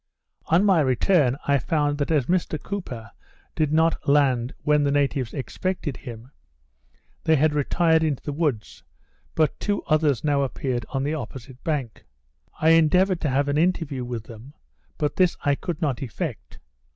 [0.47, 3.11] On my return, I found that as Mr Cooper
[3.53, 6.31] did not land when the natives expected him,
[7.25, 8.81] they had retired into the woods,
[9.35, 12.03] but two others now appeared on the opposite bank.
[12.59, 14.55] I endeavoured to have an interview with them,
[14.97, 16.57] but this I could not effect.